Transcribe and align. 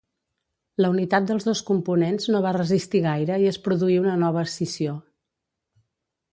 La 0.83 0.89
unitat 0.93 1.27
dels 1.31 1.45
dos 1.49 1.61
components 1.67 2.25
no 2.35 2.41
va 2.47 2.55
resistir 2.57 3.03
gaire 3.05 3.39
i 3.43 3.47
es 3.53 3.61
produí 3.69 4.01
una 4.07 4.19
nova 4.25 4.45
escissió. 4.49 4.99